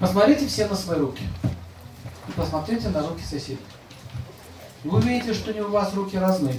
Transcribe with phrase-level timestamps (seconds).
[0.00, 1.22] Посмотрите все на свои руки.
[2.26, 3.60] И посмотрите на руки соседей.
[4.82, 6.58] Вы видите, что не у вас руки разные.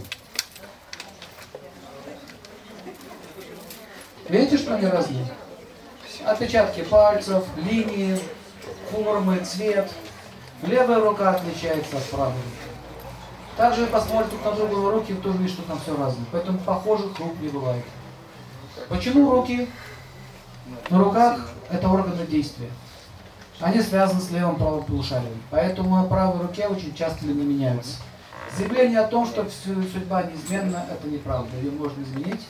[4.30, 5.26] Видите, что они разные?
[6.24, 8.20] Отпечатки пальцев, линии,
[8.91, 9.92] формы, цвет.
[10.62, 12.36] Левая рука отличается от правой.
[13.58, 16.26] Также посмотрите на другую руки, тоже видите, что там все разное.
[16.32, 17.84] Поэтому похожих рук не бывает.
[18.88, 19.68] Почему руки?
[20.92, 22.70] На руках это органы действия.
[23.62, 25.42] Они связаны с левым правым полушарием.
[25.51, 27.97] Поэтому на правой руке очень часто линии меняются.
[28.57, 31.56] Заявление о том, что судьба неизменна, это неправда.
[31.57, 32.42] Ее можно изменить.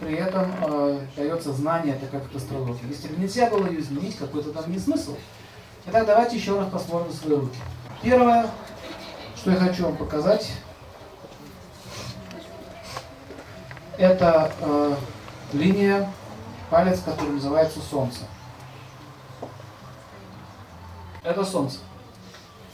[0.00, 2.88] При этом э, дается знание, это как астрология.
[2.88, 5.16] Если бы нельзя было ее изменить, какой-то там не смысл.
[5.86, 7.58] Итак, давайте еще раз посмотрим свои руки.
[8.02, 8.46] Первое,
[9.36, 10.52] что я хочу вам показать,
[13.96, 14.94] это э,
[15.52, 16.08] линия,
[16.70, 18.20] палец, который называется Солнце.
[21.28, 21.80] Это Солнце.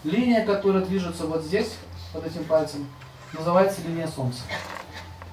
[0.05, 1.75] Линия, которая движется вот здесь,
[2.13, 2.87] под этим пальцем,
[3.33, 4.43] называется линия Солнца.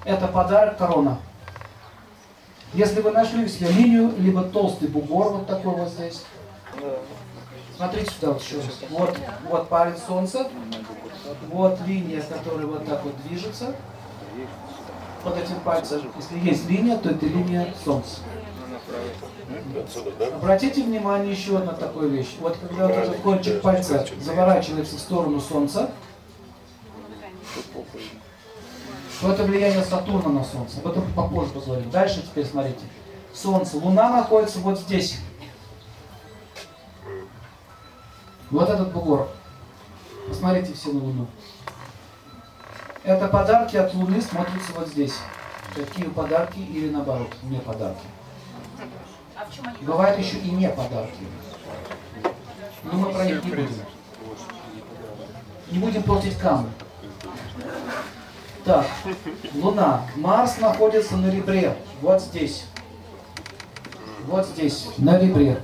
[0.04, 1.20] Это подарок корона.
[2.74, 6.24] Если вы нашли себе линию, либо толстый бугор вот такой вот здесь,
[7.76, 8.60] смотрите сюда вот еще.
[8.90, 9.16] Вот,
[9.48, 10.48] вот палец Солнца,
[11.48, 13.76] вот линия, которая вот так вот движется
[15.22, 16.10] под этим пальцем.
[16.16, 18.16] Если есть линия, то это линия Солнца.
[20.34, 22.36] Обратите внимание еще на такую вещь.
[22.40, 25.90] Вот когда вот этот кончик пальца заворачивается в сторону Солнца,
[29.20, 30.78] то это влияние Сатурна на Солнце.
[30.78, 31.90] Об этом попозже поговорим.
[31.90, 32.80] Дальше теперь смотрите.
[33.32, 33.76] Солнце.
[33.76, 35.18] Луна находится вот здесь.
[38.50, 39.28] Вот этот бугор.
[40.28, 41.26] Посмотрите все на Луну.
[43.04, 45.14] Это подарки от Луны смотрятся вот здесь.
[45.74, 48.02] Какие подарки или наоборот, не подарки.
[49.82, 51.24] Бывают еще и не подарки.
[52.84, 53.68] Но мы про них не будем.
[55.70, 56.70] Не будем портить камни.
[58.64, 58.86] Так,
[59.54, 60.06] Луна.
[60.16, 61.76] Марс находится на ребре.
[62.00, 62.66] Вот здесь.
[64.26, 65.60] Вот здесь, на ребре.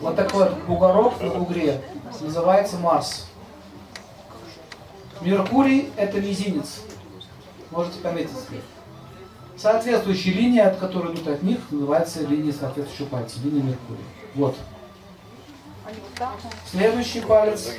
[0.00, 1.82] Вот такой бугорок на бугре
[2.20, 3.26] называется Марс.
[5.20, 6.82] Меркурий– это мизинец.
[7.70, 8.36] Можете пометить.
[9.56, 14.04] Соответствующая линия, от которой идут от них, называется линия соответствующего пальца, линия Меркурия.
[14.34, 14.56] Вот.
[16.70, 17.70] Следующий палец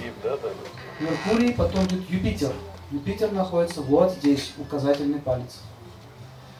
[1.00, 2.54] Меркурий, потом идет Юпитер.
[2.90, 5.60] Юпитер находится вот здесь, указательный палец.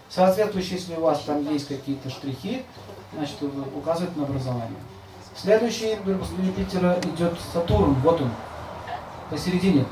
[0.10, 2.64] Соответствующий, если у вас там есть какие-то штрихи,
[3.14, 3.38] значит,
[3.76, 4.80] указывает на образование.
[5.36, 8.30] Следующий после Юпитера идет Сатурн, вот он,
[9.30, 9.86] посередине.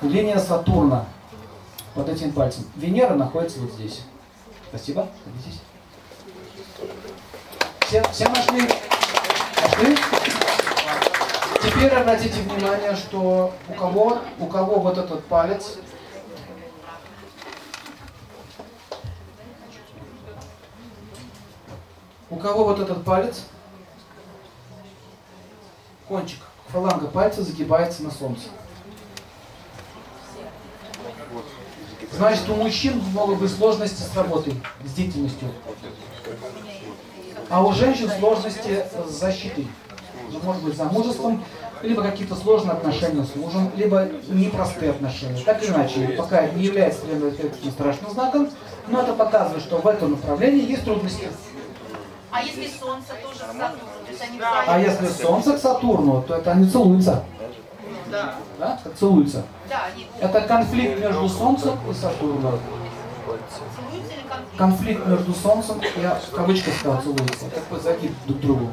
[0.00, 1.06] Линия Сатурна
[1.94, 2.64] под этим пальцем.
[2.76, 4.02] Венера находится вот здесь.
[4.72, 5.06] Спасибо.
[7.80, 8.62] Все, все нашли?
[9.60, 9.96] Нашли?
[11.62, 15.76] Теперь обратите внимание, что у кого, у кого вот этот палец
[22.30, 23.44] у кого вот этот палец,
[26.08, 28.48] кончик, фаланга пальца загибается на солнце.
[32.16, 35.48] Значит, у мужчин могут быть сложности с работой, с деятельностью.
[37.48, 39.66] А у женщин сложности с защитой.
[40.30, 41.44] Ну, может быть, замужеством,
[41.82, 45.42] либо какие-то сложные отношения с мужем, либо непростые отношения.
[45.44, 48.50] Так или иначе, пока не является таким страшным знаком,
[48.88, 51.28] но это показывает, что в этом направлении есть трудности.
[52.30, 53.78] А если Солнце тоже к Сатурну?
[54.06, 57.24] То есть они а если Солнце к Сатурну, то это они целуются.
[58.12, 58.34] Да.
[58.58, 58.78] Да?
[58.84, 59.42] Как целуются.
[59.70, 60.06] Да, они...
[60.20, 62.60] Это конфликт между Солнцем и Сатурном.
[64.58, 67.48] Конфликт между Солнцем, я в кавычках сказал, целуются.
[67.48, 68.72] Такой загиб друг к другу.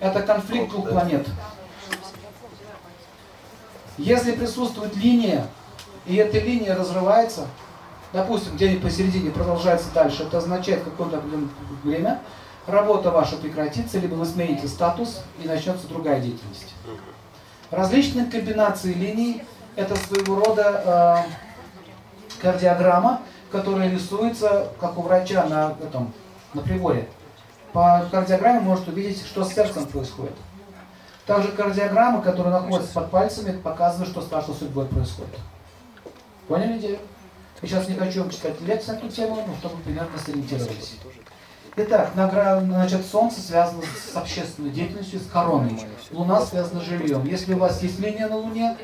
[0.00, 1.28] Это конфликт двух планет.
[3.96, 5.46] Если присутствует линия,
[6.06, 7.46] и эта линия разрывается,
[8.12, 11.22] допустим, где-нибудь посередине продолжается дальше, это означает какое-то
[11.84, 12.20] время,
[12.66, 16.74] работа ваша прекратится, либо вы смените статус и начнется другая деятельность.
[17.70, 19.44] Различные комбинации линий–
[19.76, 26.12] это своего рода э, кардиограмма, которая рисуется, как у врача на, этом,
[26.54, 27.08] на приборе.
[27.72, 30.34] По кардиограмме может увидеть, что с сердцем происходит.
[31.26, 35.38] Также кардиограмма, которая находится под пальцами, показывает, что с нашей судьбой происходит.
[36.48, 36.98] Поняли идею?
[37.62, 40.96] Я сейчас не хочу вам читать лекцию на эту тему, но чтобы примерно сориентировались.
[41.76, 45.78] Итак, значит, Солнце связано с общественной деятельностью, с короной.
[46.10, 47.24] Луна связана с жильем.
[47.24, 48.76] Если у вас есть линия на Луне,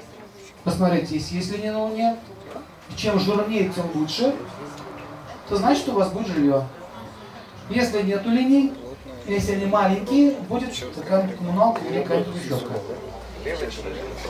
[0.62, 2.17] посмотрите, если есть линия на Луне,
[2.97, 4.35] чем жирнее, тем лучше,
[5.49, 6.65] то значит, у вас будет жилье.
[7.71, 8.73] Если нету линий,
[9.27, 12.59] если они маленькие, будет такая коммуналка или какая-нибудь еще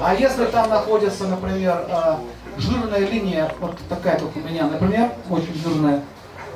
[0.01, 2.21] А если там находится, например, а,
[2.57, 6.03] жирная линия, вот такая, как у меня, например, очень жирная,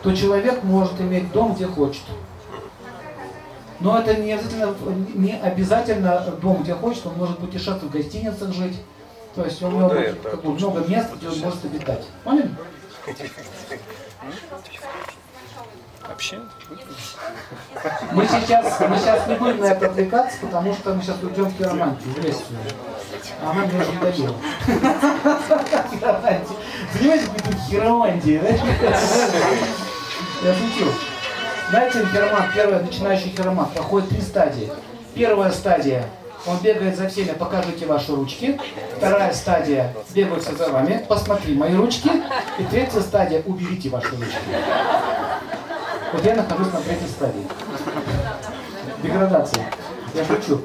[0.02, 2.02] то человек может иметь дом, где хочет.
[3.81, 4.75] Но это не обязательно,
[5.14, 8.76] не обязательно дом, где хочет, он может быть и шеф в гостиницах жить.
[9.35, 12.05] То есть у него ну, будет как бы, много мест, где он может обитать.
[12.25, 12.50] Поняли?
[16.06, 16.41] Вообще?
[18.12, 21.56] Мы сейчас, мы сейчас не будем на это отвлекаться, потому что мы сейчас уйдем в
[21.56, 22.43] хиромантию, в лесу.
[23.43, 24.37] А она мне уже надоела.
[26.93, 29.87] Занимайтесь какой-то хиромантией, да?
[30.42, 30.88] Я шутил.
[31.69, 34.70] Знаете, хиромант, первый начинающий хиромант, проходит три стадии.
[35.14, 36.08] Первая стадия
[36.46, 38.58] он бегает за всеми, покажите ваши ручки.
[38.96, 42.10] Вторая стадия, бегают все за вами, посмотри мои ручки.
[42.58, 44.38] И третья стадия, уберите ваши ручки.
[46.12, 47.46] Вот я нахожусь на третьей стадии.
[49.02, 49.62] Деградации.
[50.14, 50.60] Я шучу.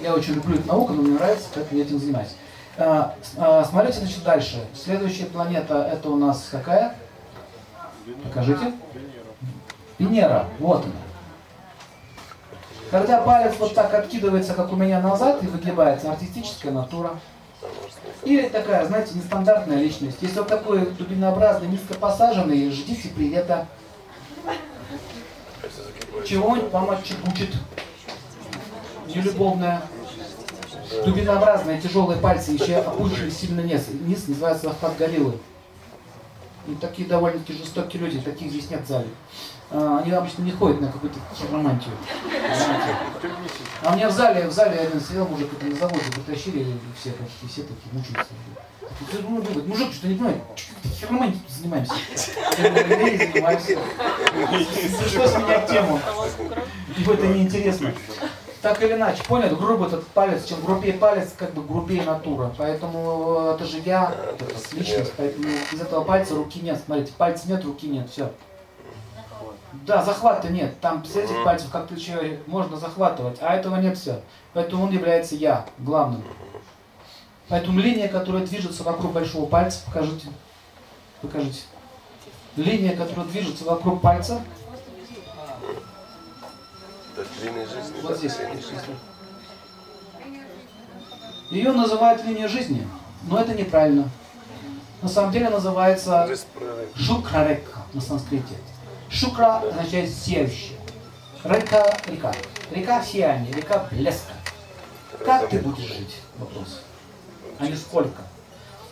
[0.00, 2.36] Я очень люблю эту науку, но мне нравится, поэтому я этим занимаюсь.
[2.76, 4.62] А, а, смотрите, значит, дальше.
[4.74, 6.94] Следующая планета, это у нас какая?
[8.24, 8.72] Покажите.
[9.98, 10.46] Венера.
[10.58, 10.92] Вот она.
[12.90, 17.18] Когда палец вот так откидывается, как у меня назад, и выгибается, артистическая натура.
[18.22, 20.18] Или такая, знаете, нестандартная личность.
[20.20, 23.66] Если вот такой дубинообразный, низко посаженный, ждите привета.
[26.26, 27.54] Чего-нибудь мама чекучит.
[29.08, 29.82] Нелюбовная.
[31.04, 35.38] Дубинообразные тяжелые пальцы, еще опущенные сильно вниз, вниз называется охват гориллы.
[36.66, 39.08] И такие довольно-таки жестокие люди, таких здесь нет в зале.
[39.70, 41.94] А, они обычно не ходят на какую-то хиромантию.
[43.82, 46.66] А у меня в зале, в зале один сидел мужик, это на заводе притащили,
[46.98, 48.32] все почти все такие мучаются.
[49.28, 50.42] Ну, думает, мужик, что не понимает,
[50.84, 51.94] хиромантией занимаемся.
[52.58, 52.72] Я
[53.32, 53.78] занимаемся.
[55.08, 56.00] Что с меня тему?
[56.96, 57.92] Ибо это неинтересно.
[58.64, 62.50] Так или иначе, понял, грубый этот палец, чем грубее палец, как бы грубее натура.
[62.56, 66.80] Поэтому это же я, это личность, поэтому из этого пальца руки нет.
[66.82, 68.32] Смотрите, пальца нет, руки нет, все.
[69.86, 70.80] Да, захвата нет.
[70.80, 74.22] Там с этих пальцев как-то человек можно захватывать, а этого нет все.
[74.54, 76.24] Поэтому он является я, главным.
[77.50, 80.28] Поэтому линия, которая движется вокруг большого пальца, покажите.
[81.20, 81.64] Покажите.
[82.56, 84.40] Линия, которая движется вокруг пальца.
[88.02, 88.36] Вот здесь.
[91.50, 92.86] Ее называют линия жизни,
[93.28, 94.08] но это неправильно.
[95.02, 96.28] На самом деле называется
[96.96, 98.54] шукрарека на санскрите.
[99.10, 100.78] Шукра означает сияющая.
[101.44, 102.32] Река– река.
[102.70, 104.32] Река сияния, река блеска.
[105.24, 106.16] Как ты будешь жить?
[106.38, 106.80] Вопрос.
[107.58, 108.22] А не сколько.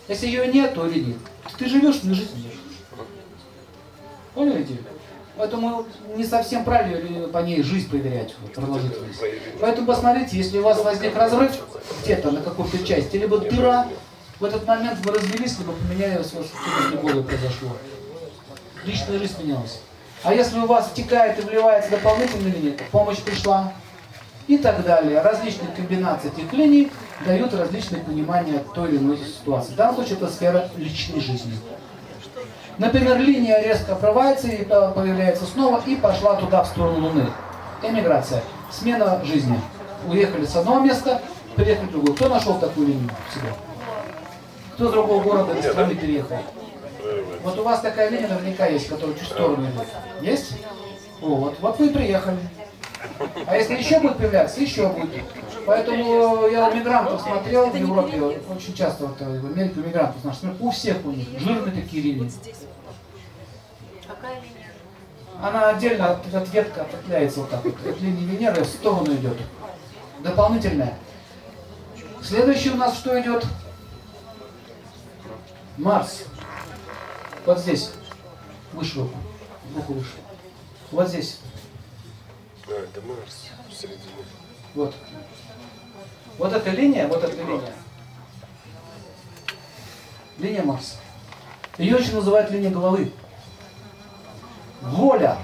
[0.09, 1.19] Если ее нет, то или нет.
[1.59, 2.59] Ты живешь, не жизнь живешь.
[4.35, 4.85] Поняли идею?
[5.37, 9.21] Поэтому не совсем правильно по ней жизнь проверять, продолжительность.
[9.61, 11.53] Поэтому посмотрите, если у вас возник разрыв
[12.03, 13.89] где-то на какой-то части, либо дыра,
[14.39, 17.71] в этот момент вы развелись, либо вас что-то произошло.
[18.85, 19.81] Личная жизнь менялась.
[20.23, 23.73] А если у вас втекает и вливается дополнительная линия, помощь пришла
[24.47, 25.21] и так далее.
[25.21, 26.91] Различные комбинации этих линий
[27.25, 29.73] дают различные понимания той или иной ситуации.
[29.73, 31.53] В данном случае это сфера личной жизни.
[32.79, 37.27] Например, линия резко обрывается и появляется снова и пошла туда, в сторону Луны.
[37.83, 38.43] Эмиграция.
[38.71, 39.61] Смена жизни.
[40.07, 41.23] Уехали с одного места,
[41.55, 42.15] приехали в другое.
[42.15, 43.53] Кто нашел такую линию в себе?
[44.75, 46.39] Кто с другого города или страны переехал?
[47.45, 49.87] Вот у вас такая линия наверняка есть, которая чуть в сторону идет.
[50.21, 50.55] Есть?
[51.21, 51.57] Вот.
[51.61, 52.39] Вот вы и приехали.
[53.47, 55.23] А если еще будет появляться, еще будет.
[55.67, 60.61] Поэтому я у мигрантов смотрел в Европе, очень часто вот, в Америке у мигрантов наших,
[60.61, 62.31] у всех у них жирные такие линии.
[65.41, 67.75] Она отдельно от, от ветка ответвляется вот так вот.
[67.87, 69.37] От линии Венеры в сторону идет.
[70.21, 70.97] Дополнительная.
[72.23, 73.45] Следующий у нас что идет?
[75.77, 76.25] Марс.
[77.45, 77.91] Вот здесь.
[78.73, 79.19] Выше руку.
[79.75, 80.13] Руку выше.
[80.93, 81.41] Вот здесь.
[82.69, 84.25] А, это Марс в середине.
[84.75, 84.95] Вот.
[86.39, 87.73] Вот эта линия, вот эта линия.
[90.39, 90.97] Линия Марса.
[91.79, 93.13] Ее еще называют линия головы.
[94.81, 95.37] Воля.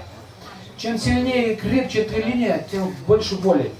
[0.77, 3.71] Чем сильнее и крепче эта линия, тем больше боли.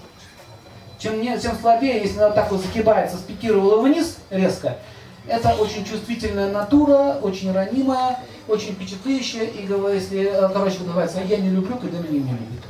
[0.98, 4.78] Чем, не, тем слабее, если она так вот закибается, спикировала вниз резко,
[5.26, 9.44] это очень чувствительная натура, очень ранимая, очень впечатляющая.
[9.44, 12.64] И если, э, короче, называется, я не люблю, когда меня не любят.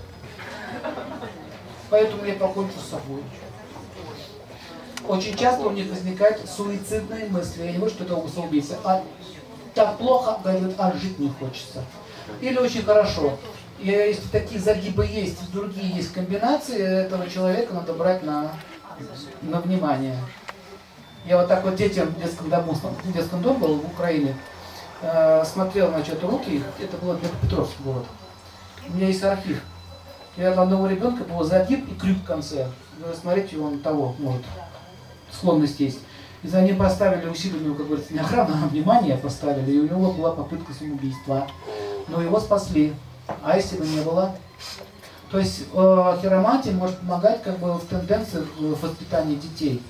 [1.89, 3.23] Поэтому я покончу с собой.
[5.07, 7.63] Очень часто у них возникают суицидные мысли.
[7.63, 8.77] Я не говорю, что это самоубийца.
[8.83, 9.03] А
[9.73, 11.83] так плохо, говорят, а жить не хочется.
[12.41, 13.37] Или очень хорошо.
[13.79, 18.51] И если такие загибы есть, другие есть комбинации, этого человека надо брать на,
[19.41, 20.17] на внимание.
[21.25, 24.35] Я вот так вот детям в детском дому, в детском доме был в Украине,
[25.01, 28.05] э, смотрел, значит, руки, это был Днепропетровский город.
[28.87, 29.61] У меня есть архив.
[30.37, 32.67] Я для одного ребенка был загиб и крюк в конце.
[32.99, 34.41] Вы смотрите, он того может,
[35.31, 35.99] склонность есть.
[36.43, 40.11] И за ним поставили усиленную, как говорится, не охрану, а внимание поставили, и у него
[40.11, 41.47] была попытка самоубийства.
[42.07, 42.93] Но его спасли.
[43.43, 44.35] А если бы не было?
[45.31, 49.81] То есть э, хиромантия может помогать как бы в тенденциях в воспитании детей.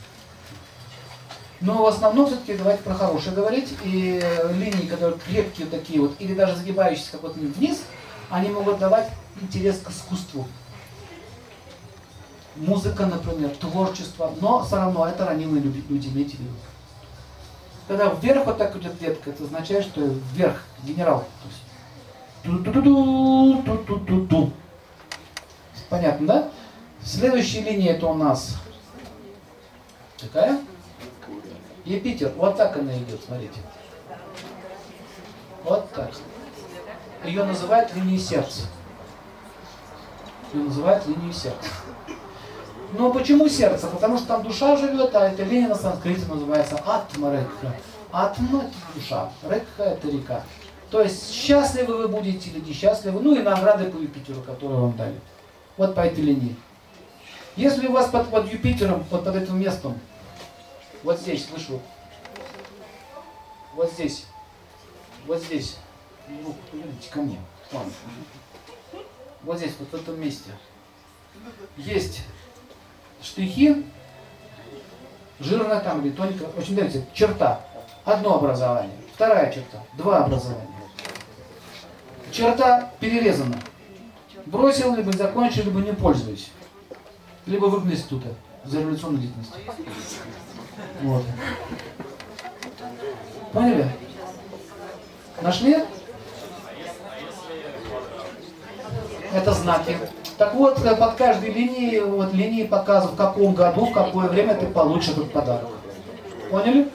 [1.62, 3.70] Но в основном все-таки давайте про хорошее говорить.
[3.84, 4.22] И
[4.54, 7.84] линии, которые крепкие такие вот, или даже загибающиеся как вот вниз,
[8.30, 9.10] они могут давать
[9.42, 10.48] интерес к искусству.
[12.56, 14.34] Музыка, например, творчество.
[14.42, 16.52] Но все равно это ранилые люди, имейте в виду.
[17.88, 20.02] Когда вверх вот так идет ветка, это означает, что
[20.34, 21.26] вверх, генерал.
[21.42, 24.52] То есть, ту -ту -ту -ту -ту -ту -ту.
[25.90, 26.50] Понятно, да?
[27.04, 28.58] Следующая линия это у нас
[30.20, 30.60] какая?
[31.86, 32.32] Юпитер.
[32.36, 33.60] Вот так она идет, смотрите.
[35.64, 36.12] Вот так.
[37.24, 38.64] Ее называют линией сердца.
[40.54, 41.70] Ее называют линией сердца.
[42.94, 43.88] Но почему сердце?
[43.88, 47.76] Потому что там душа живет, а эта линия на санскрите называется Атма-рекха.
[48.12, 50.44] Атма– это душа, рекха– это река.
[50.90, 55.20] То есть счастливы вы будете или несчастливы, ну и награды по Юпитеру, которые вам дали.
[55.78, 56.56] Вот по этой линии.
[57.56, 60.00] Если у вас под, под Юпитером, под, под этим местом,
[61.04, 61.80] вот здесь, слышу,
[63.76, 64.26] вот здесь,
[65.28, 65.78] вот здесь,
[66.30, 66.56] ну,
[67.12, 67.40] ко мне,
[67.72, 67.92] ладно.
[69.44, 70.52] вот здесь, вот в этом месте,
[71.78, 72.22] есть
[73.22, 73.86] штрихи,
[75.40, 77.62] жирная там или тоненько, очень нравится, черта,
[78.06, 80.68] одно образование, вторая черта, два образования.
[82.32, 83.58] Черта перерезана.
[84.46, 86.52] Бросил, либо закончил, либо не пользуюсь.
[87.48, 88.30] Либо выгнал института
[88.64, 89.54] за революционную деятельность.
[91.02, 91.24] Вот.
[93.52, 93.92] Поняли?
[95.42, 95.86] Нашли?
[99.34, 99.98] Это знаки.
[100.38, 104.56] Так вот, э, под каждой линией, вот линии показывают, в каком году, в какое время
[104.56, 105.70] ты получишь этот подарок.
[106.50, 106.90] Поняли?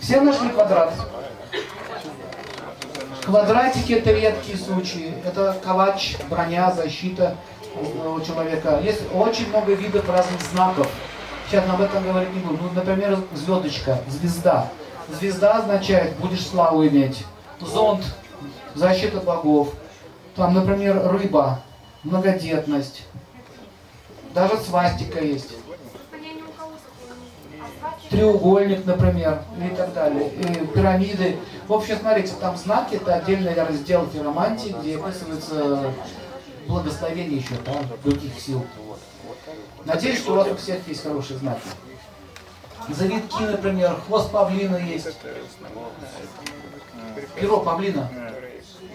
[0.00, 0.92] Все нашли квадрат.
[3.24, 5.14] Квадратики это редкие случаи.
[5.24, 7.36] Это калач, броня, защита
[7.74, 8.80] у человека.
[8.82, 10.88] Есть очень много видов разных знаков.
[11.48, 12.58] Сейчас об этом говорить не буду.
[12.62, 14.68] Ну, например, звездочка, звезда.
[15.08, 17.24] Звезда означает, будешь славу иметь.
[17.60, 18.04] Зонт,
[18.74, 19.72] защита богов.
[20.38, 21.60] Там, например, рыба,
[22.04, 23.02] многодетность.
[24.32, 25.52] Даже свастика есть.
[28.08, 30.28] Треугольник, например, и так далее.
[30.28, 31.38] И пирамиды.
[31.66, 35.92] В общем, смотрите, там знаки, это отдельный раздел фиромантии, где описывается
[36.68, 37.72] благословение еще, да,
[38.04, 38.64] других сил.
[39.84, 41.66] Надеюсь, что у вас у всех есть хорошие знаки.
[42.88, 45.08] Завитки, например, хвост павлина есть.
[47.34, 48.08] Перо павлина.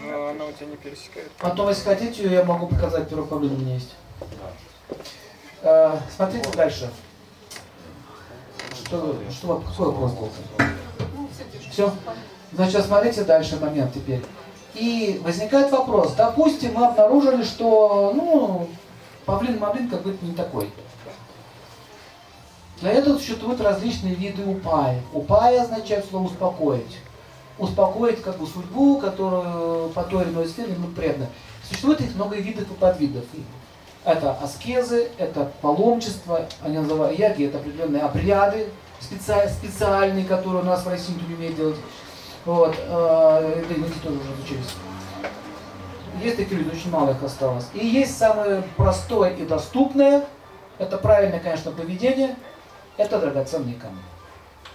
[0.01, 1.31] Но она у тебя не пересекает.
[1.39, 3.95] Потом, если хотите, я могу показать перо павлина у меня есть.
[5.61, 6.91] Э, смотрите дальше.
[8.85, 10.29] Что, что, какой вопрос был?
[11.71, 11.93] Все?
[12.51, 14.23] Значит, смотрите дальше момент теперь.
[14.75, 16.13] И возникает вопрос.
[16.13, 18.67] Допустим, мы обнаружили, что, ну,
[19.25, 20.69] павлин-мавлин как бы не такой.
[22.81, 25.01] Для этого существуют различные виды упаи.
[25.13, 26.97] Упая означает слово успокоить.
[27.57, 31.27] Успокоить как бы судьбу, которую по той или иной сфере мы преданы.
[31.63, 33.23] Существует их много видов и подвидов.
[34.03, 38.67] Это аскезы, это паломничество, они называют яги, это определенные обряды
[39.03, 41.75] специ, специальные, которые у нас в России не умеет делать.
[42.45, 44.73] Вот, э, да и мы тоже уже изучились.
[46.21, 47.65] Есть такие люди, очень мало их осталось.
[47.73, 50.25] И есть самое простое и доступное,
[50.77, 52.35] это правильное, конечно, поведение,
[52.97, 53.99] это драгоценные камни.